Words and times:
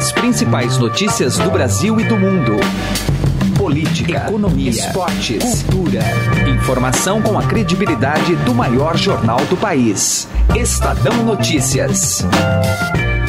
As 0.00 0.12
principais 0.12 0.78
notícias 0.78 1.36
do 1.36 1.50
Brasil 1.50 2.00
e 2.00 2.04
do 2.04 2.16
mundo. 2.16 2.56
Política, 3.58 4.24
economia, 4.28 4.70
esportes, 4.70 5.62
cultura. 5.62 6.00
Informação 6.48 7.20
com 7.20 7.38
a 7.38 7.42
credibilidade 7.42 8.34
do 8.36 8.54
maior 8.54 8.96
jornal 8.96 9.44
do 9.44 9.58
país. 9.58 10.26
Estadão 10.56 11.22
Notícias. 11.22 12.24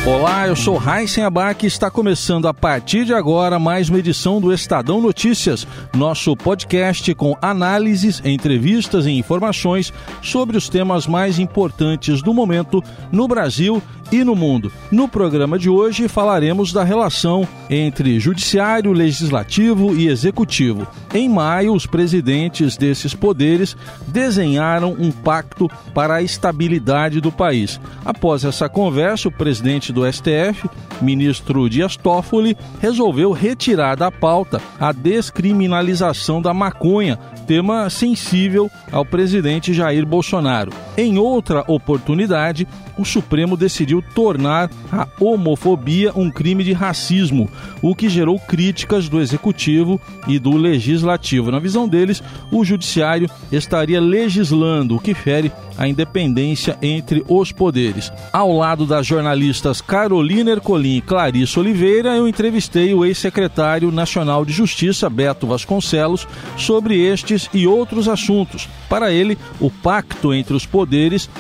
Olá, 0.05 0.47
eu 0.47 0.55
sou 0.55 0.77
Raíssen 0.77 1.25
Abac 1.25 1.63
e 1.63 1.67
está 1.67 1.91
começando 1.91 2.47
a 2.47 2.53
partir 2.53 3.03
de 3.03 3.13
agora 3.13 3.59
mais 3.59 3.89
uma 3.89 3.99
edição 3.99 4.39
do 4.39 4.53
Estadão 4.53 5.01
Notícias, 5.01 5.67
nosso 5.93 6.37
podcast 6.37 7.13
com 7.13 7.37
análises, 7.41 8.21
entrevistas 8.23 9.05
e 9.05 9.11
informações 9.11 9.93
sobre 10.21 10.55
os 10.55 10.69
temas 10.69 11.05
mais 11.05 11.37
importantes 11.37 12.21
do 12.21 12.33
momento 12.33 12.81
no 13.11 13.27
Brasil 13.27 13.83
e 14.11 14.23
no 14.23 14.35
mundo. 14.35 14.71
No 14.91 15.07
programa 15.07 15.57
de 15.57 15.69
hoje 15.69 16.07
falaremos 16.07 16.73
da 16.73 16.83
relação 16.83 17.47
entre 17.69 18.19
judiciário, 18.19 18.91
legislativo 18.91 19.95
e 19.95 20.07
executivo. 20.07 20.85
Em 21.13 21.29
maio, 21.29 21.73
os 21.73 21.85
presidentes 21.85 22.75
desses 22.75 23.13
poderes 23.13 23.75
desenharam 24.07 24.95
um 24.99 25.11
pacto 25.11 25.69
para 25.93 26.15
a 26.15 26.21
estabilidade 26.21 27.21
do 27.21 27.31
país. 27.31 27.79
Após 28.03 28.43
essa 28.43 28.67
conversa, 28.67 29.27
o 29.27 29.31
presidente 29.31 29.93
do 29.93 30.09
STF, 30.11 30.69
ministro 31.01 31.69
Dias 31.69 31.95
Toffoli, 31.95 32.57
resolveu 32.79 33.31
retirar 33.31 33.95
da 33.95 34.11
pauta 34.11 34.61
a 34.79 34.91
descriminalização 34.91 36.41
da 36.41 36.53
maconha, 36.53 37.17
tema 37.47 37.89
sensível 37.89 38.69
ao 38.91 39.05
presidente 39.05 39.73
Jair 39.73 40.05
Bolsonaro. 40.05 40.71
Em 41.01 41.17
outra 41.17 41.63
oportunidade, 41.65 42.67
o 42.95 43.03
Supremo 43.03 43.57
decidiu 43.57 44.03
tornar 44.13 44.69
a 44.91 45.07
homofobia 45.19 46.11
um 46.15 46.29
crime 46.29 46.63
de 46.63 46.73
racismo, 46.73 47.49
o 47.81 47.95
que 47.95 48.07
gerou 48.07 48.37
críticas 48.37 49.09
do 49.09 49.19
executivo 49.19 49.99
e 50.27 50.37
do 50.37 50.55
legislativo. 50.55 51.49
Na 51.49 51.57
visão 51.57 51.87
deles, 51.87 52.21
o 52.51 52.63
judiciário 52.63 53.27
estaria 53.51 53.99
legislando, 53.99 54.95
o 54.95 54.99
que 54.99 55.15
fere 55.15 55.51
a 55.75 55.87
independência 55.87 56.77
entre 56.83 57.25
os 57.27 57.51
poderes. 57.51 58.13
Ao 58.31 58.55
lado 58.55 58.85
das 58.85 59.07
jornalistas 59.07 59.81
Carolina 59.81 60.51
Ercolim 60.51 60.97
e 60.97 61.01
Clarice 61.01 61.57
Oliveira, 61.57 62.15
eu 62.15 62.27
entrevistei 62.27 62.93
o 62.93 63.03
ex-secretário 63.03 63.91
nacional 63.91 64.45
de 64.45 64.53
Justiça, 64.53 65.09
Beto 65.09 65.47
Vasconcelos, 65.47 66.27
sobre 66.55 67.01
estes 67.01 67.49
e 67.51 67.65
outros 67.65 68.07
assuntos. 68.07 68.69
Para 68.87 69.11
ele, 69.11 69.35
o 69.59 69.71
pacto 69.71 70.31
entre 70.31 70.53
os 70.53 70.63
poderes 70.63 70.90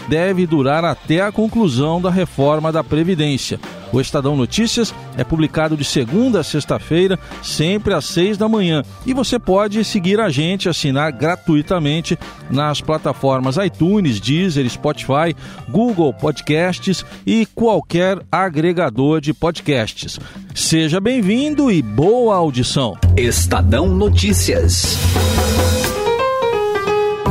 deve 0.07 0.47
durar 0.47 0.85
até 0.85 1.21
a 1.21 1.31
conclusão 1.31 2.01
da 2.01 2.09
reforma 2.09 2.71
da 2.71 2.83
Previdência. 2.83 3.59
O 3.91 3.99
Estadão 3.99 4.35
Notícias 4.35 4.93
é 5.17 5.23
publicado 5.23 5.75
de 5.75 5.83
segunda 5.83 6.39
a 6.39 6.43
sexta-feira, 6.43 7.19
sempre 7.43 7.93
às 7.93 8.05
seis 8.05 8.37
da 8.37 8.47
manhã. 8.47 8.83
E 9.05 9.13
você 9.13 9.37
pode 9.37 9.83
seguir 9.83 10.19
a 10.19 10.29
gente, 10.29 10.69
assinar 10.69 11.11
gratuitamente 11.11 12.17
nas 12.49 12.79
plataformas 12.79 13.57
iTunes, 13.57 14.19
Deezer, 14.19 14.69
Spotify, 14.69 15.35
Google 15.69 16.13
Podcasts 16.13 17.05
e 17.25 17.45
qualquer 17.47 18.19
agregador 18.31 19.19
de 19.19 19.33
podcasts. 19.33 20.19
Seja 20.55 20.99
bem-vindo 20.99 21.69
e 21.69 21.81
boa 21.81 22.35
audição. 22.35 22.97
Estadão 23.17 23.87
Notícias. 23.87 24.97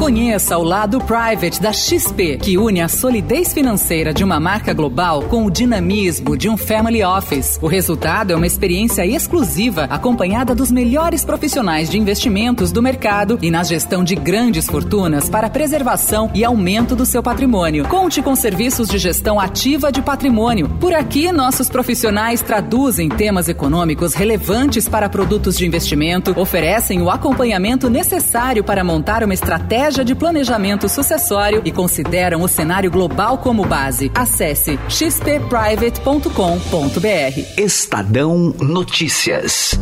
Conheça 0.01 0.57
o 0.57 0.63
lado 0.63 0.99
private 0.99 1.61
da 1.61 1.75
XP, 1.75 2.39
que 2.39 2.57
une 2.57 2.81
a 2.81 2.89
solidez 2.89 3.53
financeira 3.53 4.15
de 4.15 4.25
uma 4.25 4.41
marca 4.41 4.73
global 4.73 5.25
com 5.25 5.45
o 5.45 5.51
dinamismo 5.51 6.39
de 6.39 6.49
um 6.49 6.57
family 6.57 7.05
office. 7.05 7.59
O 7.61 7.67
resultado 7.67 8.33
é 8.33 8.35
uma 8.35 8.47
experiência 8.47 9.05
exclusiva, 9.05 9.85
acompanhada 9.85 10.55
dos 10.55 10.71
melhores 10.71 11.23
profissionais 11.23 11.91
de 11.91 11.99
investimentos 11.99 12.73
do 12.73 12.81
mercado 12.81 13.39
e 13.43 13.51
na 13.51 13.63
gestão 13.63 14.03
de 14.03 14.15
grandes 14.15 14.67
fortunas 14.67 15.29
para 15.29 15.51
preservação 15.51 16.31
e 16.35 16.47
aumento 16.47 16.97
do 16.97 17.05
seu 17.05 17.23
patrimônio. 17.23 17.87
Conte 17.87 18.23
com 18.23 18.35
serviços 18.35 18.89
de 18.89 18.97
gestão 18.97 19.39
ativa 19.39 19.93
de 19.93 20.01
patrimônio. 20.01 20.67
Por 20.81 20.95
aqui, 20.95 21.31
nossos 21.31 21.69
profissionais 21.69 22.41
traduzem 22.41 23.11
temas 23.11 23.51
econômicos 23.51 24.15
relevantes 24.15 24.89
para 24.89 25.11
produtos 25.11 25.59
de 25.59 25.67
investimento, 25.67 26.33
oferecem 26.41 27.03
o 27.03 27.11
acompanhamento 27.11 27.91
necessário 27.91 28.65
para 28.65 28.83
montar 28.83 29.23
uma 29.23 29.35
estratégia 29.35 29.90
estratégia 29.91 30.05
de 30.05 30.15
planejamento 30.15 30.89
sucessório 30.89 31.63
e 31.65 31.73
consideram 31.73 32.43
o 32.43 32.49
cenário 32.49 32.91
global 32.91 33.39
como 33.39 33.67
base. 33.67 34.11
Acesse 34.15 34.79
xpprivate.com.br. 34.89 37.61
Estadão 37.61 38.55
Notícias. 38.61 39.79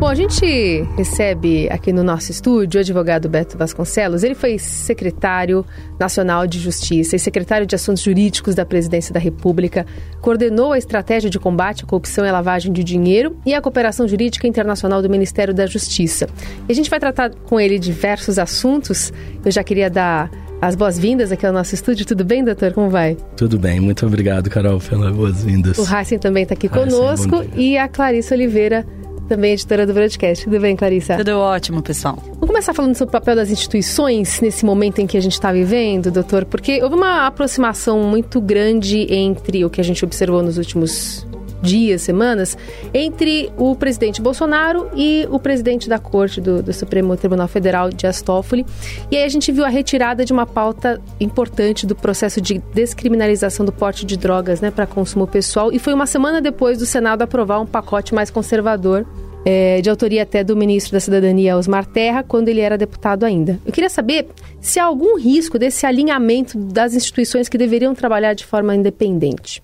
Bom, 0.00 0.08
a 0.08 0.14
gente 0.14 0.82
recebe 0.96 1.68
aqui 1.68 1.92
no 1.92 2.02
nosso 2.02 2.30
estúdio 2.30 2.78
o 2.78 2.80
advogado 2.80 3.28
Beto 3.28 3.58
Vasconcelos. 3.58 4.24
Ele 4.24 4.34
foi 4.34 4.58
secretário 4.58 5.62
nacional 5.98 6.46
de 6.46 6.58
Justiça 6.58 7.16
e 7.16 7.18
secretário 7.18 7.66
de 7.66 7.74
Assuntos 7.74 8.02
Jurídicos 8.02 8.54
da 8.54 8.64
Presidência 8.64 9.12
da 9.12 9.20
República. 9.20 9.84
Coordenou 10.22 10.72
a 10.72 10.78
estratégia 10.78 11.28
de 11.28 11.38
combate 11.38 11.84
à 11.84 11.86
corrupção 11.86 12.24
e 12.24 12.30
à 12.30 12.32
lavagem 12.32 12.72
de 12.72 12.82
dinheiro 12.82 13.36
e 13.44 13.52
a 13.52 13.60
cooperação 13.60 14.08
jurídica 14.08 14.48
internacional 14.48 15.02
do 15.02 15.10
Ministério 15.10 15.52
da 15.52 15.66
Justiça. 15.66 16.30
E 16.66 16.72
a 16.72 16.74
gente 16.74 16.88
vai 16.88 16.98
tratar 16.98 17.28
com 17.34 17.60
ele 17.60 17.78
diversos 17.78 18.38
assuntos. 18.38 19.12
Eu 19.44 19.52
já 19.52 19.62
queria 19.62 19.90
dar 19.90 20.30
as 20.62 20.74
boas-vindas 20.74 21.30
aqui 21.30 21.44
ao 21.44 21.52
nosso 21.52 21.74
estúdio. 21.74 22.06
Tudo 22.06 22.24
bem, 22.24 22.42
doutor? 22.42 22.72
Como 22.72 22.88
vai? 22.88 23.18
Tudo 23.36 23.58
bem. 23.58 23.80
Muito 23.80 24.06
obrigado, 24.06 24.48
Carol, 24.48 24.80
pelas 24.80 25.14
boas-vindas. 25.14 25.76
O 25.76 25.94
Heisen 25.94 26.18
também 26.18 26.44
está 26.44 26.54
aqui 26.54 26.68
Heisen, 26.68 26.90
conosco 26.90 27.44
e 27.54 27.76
a 27.76 27.86
Clarice 27.86 28.32
Oliveira 28.32 28.86
também 29.30 29.52
editora 29.52 29.86
do 29.86 29.94
broadcast. 29.94 30.44
Tudo 30.44 30.58
bem, 30.58 30.74
Clarissa? 30.74 31.16
Tudo 31.16 31.38
ótimo, 31.38 31.80
pessoal. 31.80 32.18
Vamos 32.20 32.48
começar 32.48 32.74
falando 32.74 32.96
sobre 32.96 33.10
o 33.10 33.12
papel 33.12 33.36
das 33.36 33.48
instituições 33.48 34.40
nesse 34.40 34.64
momento 34.64 34.98
em 34.98 35.06
que 35.06 35.16
a 35.16 35.22
gente 35.22 35.34
está 35.34 35.52
vivendo, 35.52 36.10
doutor, 36.10 36.44
porque 36.44 36.82
houve 36.82 36.96
uma 36.96 37.28
aproximação 37.28 38.00
muito 38.00 38.40
grande 38.40 39.06
entre 39.08 39.64
o 39.64 39.70
que 39.70 39.80
a 39.80 39.84
gente 39.84 40.04
observou 40.04 40.42
nos 40.42 40.58
últimos 40.58 41.24
dias, 41.62 42.02
semanas, 42.02 42.56
entre 42.92 43.50
o 43.56 43.74
presidente 43.74 44.20
Bolsonaro 44.20 44.88
e 44.94 45.26
o 45.30 45.38
presidente 45.38 45.88
da 45.88 45.98
Corte 45.98 46.40
do, 46.40 46.62
do, 46.62 46.72
Supremo 46.72 47.16
Tribunal 47.16 47.48
Federal, 47.48 47.90
Dias 47.90 48.22
Toffoli. 48.22 48.64
E 49.10 49.16
aí 49.16 49.24
a 49.24 49.28
gente 49.28 49.52
viu 49.52 49.64
a 49.64 49.68
retirada 49.68 50.24
de 50.24 50.32
uma 50.32 50.46
pauta 50.46 51.00
importante 51.20 51.86
do 51.86 51.94
processo 51.94 52.40
de 52.40 52.58
descriminalização 52.74 53.64
do 53.64 53.72
porte 53.72 54.06
de 54.06 54.16
drogas 54.16 54.60
né, 54.60 54.70
para 54.70 54.86
consumo 54.86 55.26
pessoal. 55.26 55.72
E 55.72 55.78
foi 55.78 55.92
uma 55.92 56.06
semana 56.06 56.40
depois 56.40 56.78
do 56.78 56.86
Senado 56.86 57.22
aprovar 57.22 57.60
um 57.60 57.66
pacote 57.66 58.14
mais 58.14 58.30
conservador 58.30 59.06
é, 59.44 59.80
de 59.80 59.88
autoria 59.88 60.22
até 60.22 60.44
do 60.44 60.56
ministro 60.56 60.92
da 60.92 61.00
Cidadania, 61.00 61.56
Osmar 61.56 61.86
Terra, 61.86 62.22
quando 62.22 62.48
ele 62.48 62.60
era 62.60 62.76
deputado 62.76 63.24
ainda. 63.24 63.58
Eu 63.64 63.72
queria 63.72 63.88
saber 63.90 64.28
se 64.60 64.78
há 64.78 64.84
algum 64.84 65.18
risco 65.18 65.58
desse 65.58 65.86
alinhamento 65.86 66.58
das 66.58 66.94
instituições 66.94 67.48
que 67.48 67.56
deveriam 67.56 67.94
trabalhar 67.94 68.34
de 68.34 68.44
forma 68.44 68.74
independente. 68.74 69.62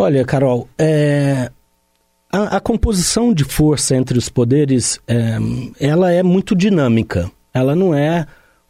Olha, 0.00 0.24
Carol, 0.24 0.68
é, 0.78 1.50
a, 2.32 2.58
a, 2.58 2.60
composição 2.60 3.34
de 3.34 3.42
força 3.42 3.96
entre 3.96 4.16
os 4.16 4.28
poderes, 4.28 5.00
é, 5.08 5.38
ela 5.80 6.12
é 6.12 6.22
muito 6.22 6.54
dinâmica. 6.54 7.28
Ela 7.52 7.74
não 7.74 7.92
é 7.92 8.24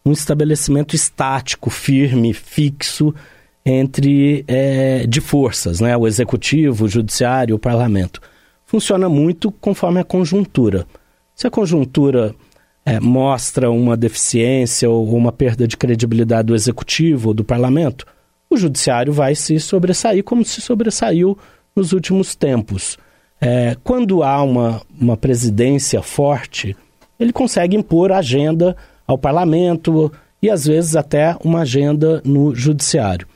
um 0.06 0.10
estabelecimento 0.10 0.96
estático, 0.96 1.68
firme, 1.68 2.32
fixo 2.32 3.14
entre 3.62 4.42
é, 4.48 5.06
de 5.06 5.20
forças, 5.20 5.80
né? 5.80 5.94
O 5.98 6.06
executivo, 6.06 6.86
o 6.86 6.88
judiciário, 6.88 7.56
o 7.56 7.58
parlamento. 7.58 8.22
Funciona 8.64 9.06
muito 9.06 9.52
conforme 9.52 10.00
a 10.00 10.04
conjuntura. 10.04 10.86
Se 11.34 11.46
a 11.46 11.50
conjuntura 11.50 12.34
é, 12.86 12.98
mostra 12.98 13.70
uma 13.70 13.98
deficiência 13.98 14.88
ou 14.88 15.14
uma 15.14 15.30
perda 15.30 15.68
de 15.68 15.76
credibilidade 15.76 16.46
do 16.46 16.54
executivo 16.54 17.28
ou 17.28 17.34
do 17.34 17.44
parlamento, 17.44 18.06
o 18.50 18.56
judiciário 18.56 19.12
vai 19.12 19.34
se 19.34 19.58
sobressair 19.60 20.24
como 20.24 20.44
se 20.44 20.60
sobressaiu 20.60 21.36
nos 21.74 21.92
últimos 21.92 22.34
tempos. 22.34 22.98
É, 23.40 23.76
quando 23.84 24.22
há 24.22 24.42
uma, 24.42 24.82
uma 24.98 25.16
presidência 25.16 26.02
forte, 26.02 26.76
ele 27.18 27.32
consegue 27.32 27.76
impor 27.76 28.10
agenda 28.10 28.76
ao 29.06 29.16
parlamento 29.16 30.12
e 30.42 30.50
às 30.50 30.66
vezes 30.66 30.96
até 30.96 31.36
uma 31.44 31.60
agenda 31.60 32.20
no 32.24 32.54
judiciário. 32.54 33.26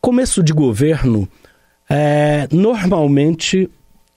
Começo 0.00 0.42
de 0.42 0.52
governo, 0.52 1.28
é, 1.88 2.46
normalmente 2.52 3.68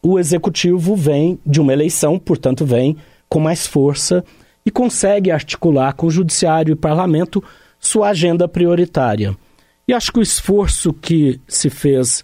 o 0.01 0.19
executivo 0.19 0.95
vem 0.95 1.39
de 1.45 1.61
uma 1.61 1.73
eleição, 1.73 2.17
portanto, 2.17 2.65
vem 2.65 2.97
com 3.29 3.39
mais 3.39 3.65
força 3.65 4.23
e 4.65 4.71
consegue 4.71 5.31
articular 5.31 5.93
com 5.93 6.07
o 6.07 6.11
judiciário 6.11 6.73
e 6.73 6.75
parlamento 6.75 7.43
sua 7.79 8.09
agenda 8.09 8.47
prioritária. 8.47 9.35
E 9.91 9.93
acho 9.93 10.13
que 10.13 10.19
o 10.19 10.23
esforço 10.23 10.93
que 10.93 11.41
se 11.49 11.69
fez 11.69 12.23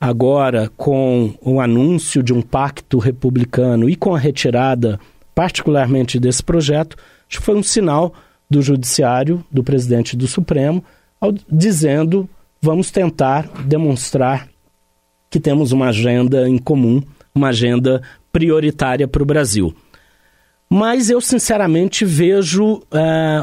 agora 0.00 0.70
com 0.76 1.34
o 1.42 1.60
anúncio 1.60 2.22
de 2.22 2.32
um 2.32 2.40
pacto 2.40 3.00
republicano 3.00 3.90
e 3.90 3.96
com 3.96 4.14
a 4.14 4.18
retirada, 4.18 4.96
particularmente 5.34 6.20
desse 6.20 6.40
projeto, 6.40 6.96
foi 7.28 7.56
um 7.56 7.64
sinal 7.64 8.14
do 8.48 8.62
Judiciário, 8.62 9.44
do 9.50 9.64
presidente 9.64 10.16
do 10.16 10.28
Supremo, 10.28 10.84
ao, 11.20 11.32
dizendo 11.50 12.30
vamos 12.62 12.92
tentar 12.92 13.48
demonstrar 13.64 14.48
que 15.28 15.40
temos 15.40 15.72
uma 15.72 15.88
agenda 15.88 16.48
em 16.48 16.58
comum, 16.58 17.02
uma 17.34 17.48
agenda 17.48 18.02
prioritária 18.30 19.08
para 19.08 19.24
o 19.24 19.26
Brasil. 19.26 19.74
Mas 20.72 21.10
eu, 21.10 21.20
sinceramente, 21.20 22.04
vejo 22.04 22.74
uh, 22.74 22.80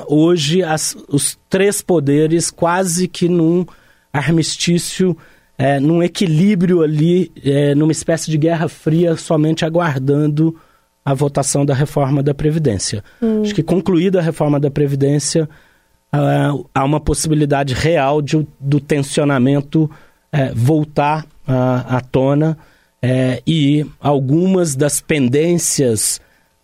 hoje 0.08 0.64
as, 0.64 0.96
os 1.10 1.38
três 1.50 1.82
poderes 1.82 2.50
quase 2.50 3.06
que 3.06 3.28
num 3.28 3.66
armistício, 4.14 5.12
uh, 5.12 5.82
num 5.82 6.02
equilíbrio 6.02 6.82
ali, 6.82 7.30
uh, 7.40 7.76
numa 7.78 7.92
espécie 7.92 8.32
de 8.32 8.38
guerra 8.38 8.70
fria, 8.70 9.18
somente 9.18 9.66
aguardando 9.66 10.56
a 11.04 11.14
votação 11.14 11.66
da 11.66 11.74
reforma 11.74 12.24
da 12.24 12.34
Previdência. 12.34 13.04
Hum. 13.22 13.42
Acho 13.42 13.54
que 13.54 13.64
concluída 13.64 14.20
a 14.20 14.24
reforma 14.24 14.58
da 14.58 14.72
Previdência, 14.72 15.50
há 16.74 16.84
uma 16.86 17.00
possibilidade 17.02 17.74
real 17.74 18.22
de, 18.22 18.48
do 18.60 18.80
tensionamento 18.80 19.90
voltar 20.56 21.26
à 21.46 22.02
tona 22.02 22.58
e 23.46 23.86
algumas 24.00 24.74
das 24.74 25.00
pendências 25.00 26.20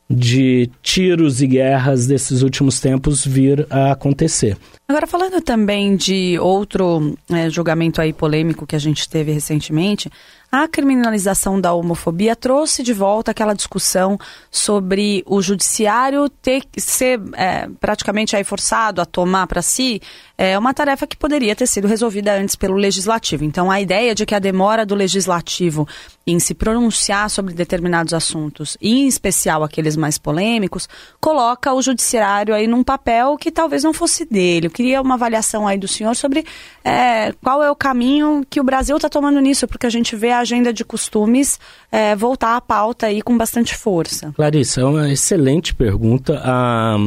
de 0.10 0.70
tiros 0.82 1.42
e 1.42 1.48
guerras 1.48 2.06
desses 2.06 2.42
últimos 2.42 2.80
tempos 2.80 3.26
vir 3.26 3.66
a 3.70 3.92
acontecer. 3.92 4.58
Agora, 4.88 5.08
falando 5.08 5.42
também 5.42 5.96
de 5.96 6.38
outro 6.40 7.16
é, 7.32 7.50
julgamento 7.50 8.02
aí 8.02 8.14
polêmico 8.14 8.68
que 8.68 8.76
a 8.76 8.80
gente 8.80 9.10
teve 9.10 9.32
recentemente, 9.32 10.12
a 10.54 10.68
criminalização 10.68 11.60
da 11.60 11.74
homofobia 11.74 12.36
trouxe 12.36 12.84
de 12.84 12.94
volta 12.94 13.32
aquela 13.32 13.56
discussão 13.56 14.20
sobre 14.52 15.24
o 15.26 15.42
judiciário 15.42 16.30
ter 16.30 16.62
ser 16.78 17.20
é, 17.34 17.68
praticamente 17.80 18.36
aí 18.36 18.44
forçado 18.44 19.02
a 19.02 19.06
tomar 19.06 19.48
para 19.48 19.64
si 19.64 20.00
é, 20.38 20.56
uma 20.58 20.72
tarefa 20.72 21.08
que 21.08 21.18
poderia 21.18 21.56
ter 21.56 21.66
sido 21.66 21.88
resolvida 21.88 22.36
antes 22.36 22.56
pelo 22.56 22.76
legislativo. 22.76 23.44
Então, 23.44 23.72
a 23.72 23.82
ideia 23.82 24.14
de 24.14 24.26
que 24.28 24.36
a 24.36 24.40
demora 24.40 24.86
do 24.86 24.94
legislativo 24.94 25.88
em 26.26 26.40
se 26.40 26.54
pronunciar 26.54 27.30
sobre 27.30 27.54
determinados 27.54 28.14
assuntos, 28.14 28.78
em 28.82 29.08
especial 29.08 29.64
aqueles 29.64 29.96
mais 29.96 30.18
polêmicos, 30.18 30.88
coloca 31.20 31.74
o 31.74 31.82
judiciário 31.82 32.54
aí 32.54 32.68
num 32.68 32.84
papel 32.84 33.38
que 33.38 33.52
talvez 33.52 33.84
não 33.84 33.94
fosse 33.94 34.24
dele. 34.26 34.68
Eu 34.68 34.72
queria 34.72 35.02
uma 35.02 35.16
avaliação 35.16 35.68
aí 35.68 35.78
do 35.78 35.88
senhor 35.88 36.16
sobre 36.16 36.46
é, 36.84 37.34
qual 37.44 37.64
é 37.64 37.70
o 37.72 37.76
caminho 37.76 38.46
que 38.50 38.62
o 38.62 38.64
Brasil 38.64 38.96
está 38.96 39.10
tomando 39.10 39.40
nisso, 39.40 39.68
porque 39.68 39.88
a 39.88 39.90
gente 39.90 40.16
vê 40.16 40.32
a 40.32 40.43
agenda 40.44 40.72
de 40.72 40.86
costumes 40.86 41.60
é, 41.92 42.16
voltar 42.16 42.56
à 42.56 42.62
pauta 42.62 43.08
aí 43.08 43.22
com 43.22 43.38
bastante 43.38 43.76
força. 43.76 44.32
Clarissa, 44.36 44.82
é 44.82 44.86
uma 44.86 45.12
excelente 45.12 45.74
pergunta. 45.76 46.40
Ah, 46.44 46.98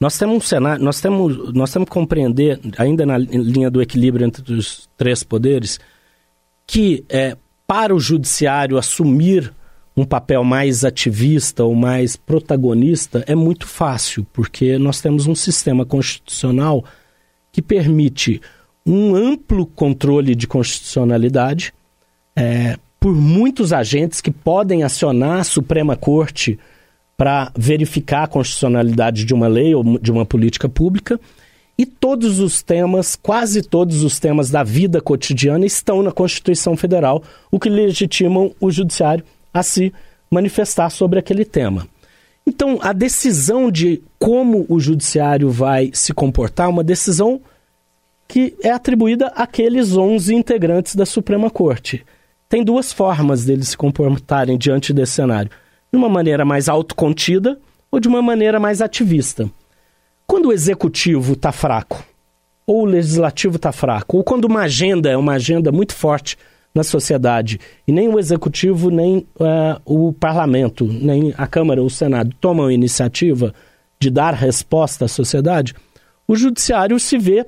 nós 0.00 0.16
temos 0.16 0.36
um 0.36 0.40
cenário, 0.40 0.82
nós 0.82 1.00
temos, 1.00 1.52
nós 1.52 1.70
temos 1.70 1.86
que 1.86 1.92
compreender, 1.92 2.58
ainda 2.78 3.04
na 3.04 3.18
linha 3.18 3.70
do 3.70 3.82
equilíbrio 3.82 4.26
entre 4.26 4.54
os 4.54 4.88
três 4.96 5.22
poderes, 5.22 5.78
que 6.66 7.04
é, 7.08 7.36
para 7.66 7.94
o 7.94 8.00
judiciário 8.00 8.78
assumir 8.78 9.52
um 9.96 10.04
papel 10.04 10.42
mais 10.42 10.84
ativista 10.84 11.64
ou 11.64 11.74
mais 11.74 12.16
protagonista 12.16 13.22
é 13.26 13.34
muito 13.34 13.66
fácil, 13.66 14.26
porque 14.32 14.78
nós 14.78 15.00
temos 15.00 15.26
um 15.26 15.34
sistema 15.34 15.84
constitucional 15.84 16.82
que 17.52 17.60
permite 17.60 18.40
um 18.86 19.14
amplo 19.14 19.66
controle 19.66 20.34
de 20.34 20.46
constitucionalidade 20.46 21.74
é, 22.40 22.78
por 22.98 23.14
muitos 23.14 23.70
agentes 23.70 24.22
que 24.22 24.30
podem 24.30 24.82
acionar 24.82 25.40
a 25.40 25.44
Suprema 25.44 25.94
Corte 25.94 26.58
para 27.14 27.52
verificar 27.54 28.22
a 28.22 28.26
constitucionalidade 28.26 29.26
de 29.26 29.34
uma 29.34 29.46
lei 29.46 29.74
ou 29.74 29.98
de 29.98 30.10
uma 30.10 30.24
política 30.24 30.66
pública. 30.66 31.20
E 31.76 31.84
todos 31.84 32.40
os 32.40 32.62
temas, 32.62 33.14
quase 33.14 33.62
todos 33.62 34.02
os 34.02 34.18
temas 34.18 34.50
da 34.50 34.62
vida 34.62 35.02
cotidiana 35.02 35.66
estão 35.66 36.02
na 36.02 36.10
Constituição 36.10 36.76
Federal, 36.78 37.22
o 37.50 37.60
que 37.60 37.68
legitimam 37.68 38.54
o 38.58 38.70
Judiciário 38.70 39.24
a 39.52 39.62
se 39.62 39.92
manifestar 40.30 40.88
sobre 40.88 41.18
aquele 41.18 41.44
tema. 41.44 41.86
Então, 42.46 42.78
a 42.80 42.94
decisão 42.94 43.70
de 43.70 44.02
como 44.18 44.64
o 44.66 44.80
Judiciário 44.80 45.50
vai 45.50 45.90
se 45.92 46.14
comportar 46.14 46.66
é 46.66 46.70
uma 46.70 46.84
decisão 46.84 47.40
que 48.26 48.54
é 48.62 48.70
atribuída 48.70 49.26
àqueles 49.28 49.94
11 49.94 50.34
integrantes 50.34 50.94
da 50.94 51.04
Suprema 51.04 51.50
Corte. 51.50 52.04
Tem 52.50 52.64
duas 52.64 52.92
formas 52.92 53.44
deles 53.44 53.68
se 53.68 53.76
comportarem 53.76 54.58
diante 54.58 54.92
desse 54.92 55.12
cenário: 55.12 55.52
de 55.90 55.96
uma 55.96 56.08
maneira 56.08 56.44
mais 56.44 56.68
autocontida 56.68 57.56
ou 57.92 58.00
de 58.00 58.08
uma 58.08 58.20
maneira 58.20 58.58
mais 58.58 58.82
ativista. 58.82 59.48
Quando 60.26 60.46
o 60.46 60.52
executivo 60.52 61.34
está 61.34 61.52
fraco, 61.52 62.04
ou 62.66 62.82
o 62.82 62.84
legislativo 62.84 63.54
está 63.54 63.70
fraco, 63.70 64.16
ou 64.16 64.24
quando 64.24 64.46
uma 64.46 64.62
agenda 64.62 65.08
é 65.08 65.16
uma 65.16 65.34
agenda 65.34 65.70
muito 65.70 65.94
forte 65.94 66.36
na 66.74 66.82
sociedade 66.82 67.60
e 67.86 67.92
nem 67.92 68.08
o 68.08 68.18
executivo, 68.18 68.90
nem 68.90 69.18
uh, 69.18 69.80
o 69.84 70.12
parlamento, 70.12 70.84
nem 70.84 71.32
a 71.36 71.46
Câmara 71.46 71.80
ou 71.80 71.86
o 71.86 71.90
Senado 71.90 72.34
tomam 72.40 72.66
a 72.66 72.72
iniciativa 72.72 73.54
de 73.98 74.10
dar 74.10 74.34
resposta 74.34 75.04
à 75.04 75.08
sociedade, 75.08 75.72
o 76.26 76.34
judiciário 76.34 76.98
se 76.98 77.16
vê 77.16 77.46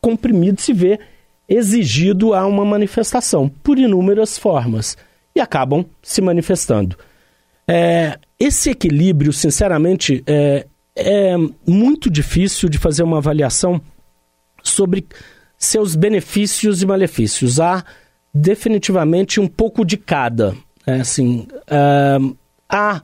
comprimido, 0.00 0.60
se 0.60 0.72
vê 0.72 0.98
exigido 1.48 2.34
a 2.34 2.46
uma 2.46 2.64
manifestação 2.64 3.48
por 3.48 3.78
inúmeras 3.78 4.38
formas 4.38 4.96
e 5.34 5.40
acabam 5.40 5.84
se 6.02 6.20
manifestando. 6.20 6.96
É, 7.68 8.18
esse 8.38 8.70
equilíbrio, 8.70 9.32
sinceramente, 9.32 10.22
é, 10.26 10.66
é 10.94 11.36
muito 11.66 12.10
difícil 12.10 12.68
de 12.68 12.78
fazer 12.78 13.02
uma 13.02 13.18
avaliação 13.18 13.80
sobre 14.62 15.06
seus 15.58 15.94
benefícios 15.94 16.82
e 16.82 16.86
malefícios. 16.86 17.60
Há 17.60 17.84
definitivamente 18.32 19.40
um 19.40 19.46
pouco 19.46 19.84
de 19.84 19.96
cada. 19.96 20.54
É, 20.86 21.00
assim, 21.00 21.46
uh, 21.68 22.36
há 22.68 23.02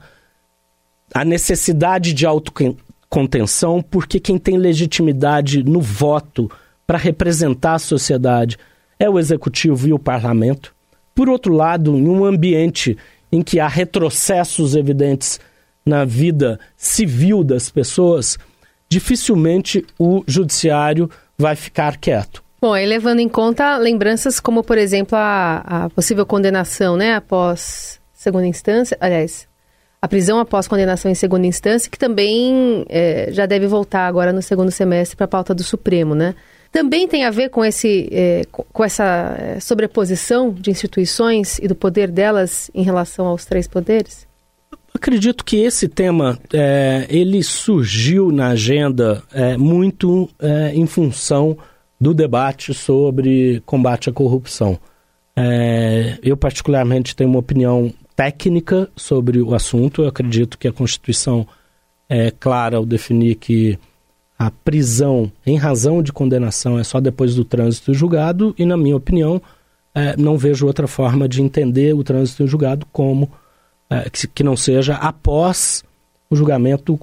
a 1.13 1.25
necessidade 1.25 2.13
de 2.13 2.25
autocontenção, 2.25 3.81
porque 3.81 4.19
quem 4.19 4.37
tem 4.37 4.57
legitimidade 4.57 5.63
no 5.63 5.81
voto 5.81 6.49
para 6.85 6.97
representar 6.97 7.75
a 7.75 7.79
sociedade 7.79 8.57
é 8.99 9.09
o 9.09 9.19
executivo 9.19 9.87
e 9.87 9.93
o 9.93 9.99
parlamento. 9.99 10.73
Por 11.15 11.29
outro 11.29 11.53
lado, 11.53 11.95
em 11.95 12.07
um 12.07 12.25
ambiente 12.25 12.97
em 13.31 13.41
que 13.41 13.59
há 13.59 13.67
retrocessos 13.67 14.75
evidentes 14.75 15.39
na 15.85 16.05
vida 16.05 16.59
civil 16.77 17.43
das 17.43 17.69
pessoas, 17.69 18.37
dificilmente 18.87 19.85
o 19.99 20.23
judiciário 20.27 21.09
vai 21.37 21.55
ficar 21.55 21.97
quieto. 21.97 22.43
Bom, 22.61 22.73
aí 22.73 22.85
levando 22.85 23.19
em 23.19 23.27
conta 23.27 23.77
lembranças 23.77 24.39
como, 24.39 24.63
por 24.63 24.77
exemplo, 24.77 25.17
a, 25.17 25.63
a 25.65 25.89
possível 25.89 26.25
condenação, 26.25 26.95
né, 26.95 27.15
após 27.15 27.99
segunda 28.13 28.47
instância, 28.47 28.97
aliás, 29.01 29.47
a 30.01 30.07
prisão 30.07 30.39
após 30.39 30.67
condenação 30.67 31.11
em 31.11 31.15
segunda 31.15 31.45
instância, 31.45 31.89
que 31.89 31.97
também 31.97 32.85
é, 32.87 33.29
já 33.31 33.45
deve 33.45 33.67
voltar 33.67 34.07
agora 34.07 34.31
no 34.31 34.41
segundo 34.41 34.71
semestre 34.71 35.17
para 35.17 35.25
a 35.25 35.27
pauta 35.27 35.53
do 35.53 35.63
Supremo, 35.63 36.15
né? 36.15 36.35
Também 36.73 37.07
tem 37.07 37.23
a 37.23 37.29
ver 37.29 37.49
com, 37.49 37.63
esse, 37.63 38.09
é, 38.11 38.41
com 38.51 38.83
essa 38.83 39.35
é, 39.37 39.59
sobreposição 39.59 40.51
de 40.51 40.71
instituições 40.71 41.59
e 41.59 41.67
do 41.67 41.75
poder 41.75 42.09
delas 42.09 42.71
em 42.73 42.81
relação 42.81 43.27
aos 43.27 43.45
três 43.45 43.67
poderes? 43.67 44.27
Acredito 44.91 45.45
que 45.45 45.57
esse 45.57 45.87
tema 45.87 46.39
é, 46.51 47.05
ele 47.09 47.43
surgiu 47.43 48.31
na 48.31 48.47
agenda 48.47 49.21
é, 49.31 49.55
muito 49.55 50.27
é, 50.39 50.71
em 50.73 50.87
função 50.87 51.55
do 52.01 52.11
debate 52.11 52.73
sobre 52.73 53.61
combate 53.67 54.09
à 54.09 54.11
corrupção. 54.11 54.79
É, 55.35 56.17
eu 56.23 56.35
particularmente 56.35 57.15
tenho 57.15 57.29
uma 57.29 57.39
opinião 57.39 57.93
técnica 58.15 58.89
sobre 58.95 59.39
o 59.39 59.53
assunto. 59.53 60.01
Eu 60.01 60.07
acredito 60.07 60.57
que 60.57 60.67
a 60.67 60.73
Constituição 60.73 61.47
é 62.09 62.31
clara 62.31 62.77
ao 62.77 62.85
definir 62.85 63.35
que 63.35 63.77
a 64.45 64.51
prisão 64.51 65.31
em 65.45 65.57
razão 65.57 66.03
de 66.03 66.11
condenação 66.11 66.77
é 66.77 66.83
só 66.83 66.99
depois 66.99 67.33
do 67.33 67.45
trânsito 67.45 67.93
julgado 67.93 68.53
e, 68.57 68.65
na 68.65 68.75
minha 68.75 68.97
opinião, 68.97 69.41
é, 69.95 70.17
não 70.17 70.37
vejo 70.37 70.67
outra 70.67 70.87
forma 70.87 71.29
de 71.29 71.41
entender 71.41 71.95
o 71.95 72.03
trânsito 72.03 72.45
julgado 72.45 72.85
como 72.91 73.31
é, 73.89 74.09
que, 74.09 74.27
que, 74.27 74.43
não 74.43 74.57
seja 74.57 74.95
após 74.95 75.83
o 76.29 76.35
julgamento 76.35 76.99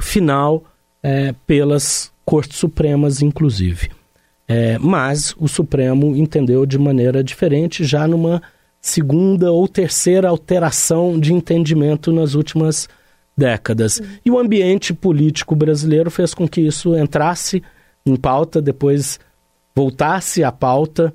final 0.00 0.64
é, 1.02 1.34
pelas 1.46 2.10
Cortes 2.24 2.58
Supremas, 2.58 3.20
inclusive. 3.20 3.90
É, 4.46 4.78
mas 4.78 5.34
o 5.38 5.46
Supremo 5.46 6.16
entendeu 6.16 6.64
de 6.64 6.78
maneira 6.78 7.22
diferente, 7.22 7.84
já 7.84 8.08
numa 8.08 8.40
segunda 8.80 9.52
ou 9.52 9.68
terceira 9.68 10.28
alteração 10.28 11.20
de 11.20 11.34
entendimento 11.34 12.10
nas 12.12 12.34
últimas 12.34 12.88
décadas. 13.38 13.98
Uhum. 13.98 14.06
E 14.24 14.30
o 14.30 14.38
ambiente 14.38 14.92
político 14.92 15.54
brasileiro 15.54 16.10
fez 16.10 16.34
com 16.34 16.48
que 16.48 16.60
isso 16.60 16.96
entrasse 16.96 17.62
em 18.04 18.16
pauta, 18.16 18.60
depois 18.60 19.20
voltasse 19.74 20.42
à 20.42 20.50
pauta 20.50 21.14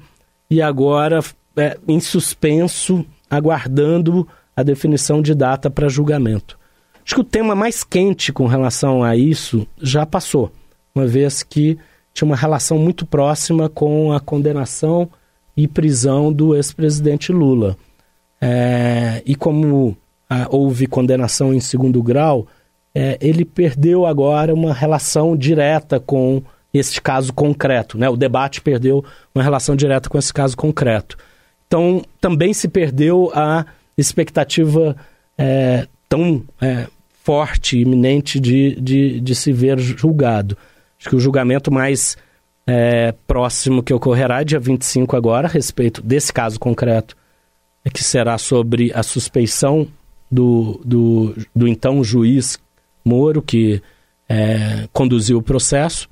e 0.49 0.61
agora 0.61 1.19
é, 1.57 1.77
em 1.87 1.99
suspenso, 1.99 3.05
aguardando 3.29 4.27
a 4.55 4.63
definição 4.63 5.21
de 5.21 5.35
data 5.35 5.69
para 5.69 5.89
julgamento. 5.89 6.57
Acho 7.05 7.15
que 7.15 7.21
o 7.21 7.25
tema 7.25 7.53
mais 7.53 7.83
quente 7.83 8.31
com 8.31 8.47
relação 8.47 9.03
a 9.03 9.15
isso 9.15 9.67
já 9.81 10.05
passou, 10.05 10.51
uma 10.95 11.05
vez 11.05 11.43
que 11.43 11.77
tinha 12.13 12.25
uma 12.25 12.35
relação 12.35 12.77
muito 12.77 13.05
próxima 13.05 13.67
com 13.67 14.13
a 14.13 14.19
condenação 14.19 15.09
e 15.57 15.67
prisão 15.67 16.31
do 16.31 16.55
ex-presidente 16.55 17.31
Lula. 17.31 17.75
É, 18.39 19.21
e 19.25 19.35
como 19.35 19.97
ah, 20.33 20.47
houve 20.49 20.87
condenação 20.87 21.53
em 21.53 21.59
segundo 21.59 22.01
grau, 22.01 22.47
é, 22.95 23.19
ele 23.21 23.45
perdeu 23.45 24.03
agora 24.03 24.51
uma 24.51 24.73
relação 24.73 25.37
direta 25.37 25.99
com 25.99 26.41
esse 26.73 26.99
caso 26.99 27.31
concreto. 27.31 27.99
Né? 27.99 28.09
O 28.09 28.17
debate 28.17 28.59
perdeu 28.59 29.05
uma 29.35 29.43
relação 29.43 29.75
direta 29.75 30.09
com 30.09 30.17
esse 30.17 30.33
caso 30.33 30.57
concreto. 30.57 31.15
Então, 31.67 32.01
também 32.19 32.51
se 32.51 32.67
perdeu 32.67 33.31
a 33.35 33.63
expectativa 33.95 34.95
é, 35.37 35.87
tão 36.09 36.43
é, 36.59 36.87
forte, 37.23 37.77
iminente 37.77 38.39
de, 38.39 38.75
de, 38.81 39.19
de 39.19 39.35
se 39.35 39.51
ver 39.51 39.77
julgado. 39.77 40.57
Acho 40.99 41.09
que 41.09 41.15
o 41.15 41.19
julgamento 41.19 41.71
mais 41.71 42.17
é, 42.65 43.13
próximo 43.27 43.83
que 43.83 43.93
ocorrerá 43.93 44.41
dia 44.41 44.59
25 44.59 45.15
agora, 45.15 45.47
a 45.47 45.51
respeito 45.51 46.01
desse 46.01 46.33
caso 46.33 46.59
concreto, 46.59 47.15
é 47.85 47.89
que 47.91 48.03
será 48.03 48.39
sobre 48.39 48.91
a 48.95 49.03
suspeição 49.03 49.87
do, 50.33 50.81
do, 50.83 51.35
do 51.55 51.67
então 51.67 52.03
juiz 52.03 52.57
Moro, 53.05 53.41
que 53.41 53.81
é, 54.27 54.87
conduziu 54.91 55.37
o 55.37 55.43
processo, 55.43 56.09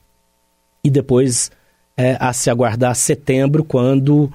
e 0.84 0.90
depois 0.90 1.50
é, 1.98 2.18
a 2.20 2.34
se 2.34 2.50
aguardar 2.50 2.96
setembro, 2.96 3.64
quando, 3.64 4.32